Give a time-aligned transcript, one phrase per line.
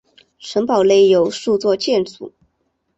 [0.39, 2.33] 城堡内有数座建筑。